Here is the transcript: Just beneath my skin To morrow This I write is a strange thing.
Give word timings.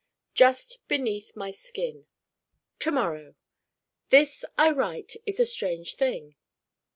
Just 0.33 0.79
beneath 0.87 1.35
my 1.35 1.51
skin 1.51 2.07
To 2.79 2.89
morrow 2.91 3.35
This 4.09 4.43
I 4.57 4.71
write 4.71 5.15
is 5.27 5.39
a 5.39 5.45
strange 5.45 5.93
thing. 5.93 6.37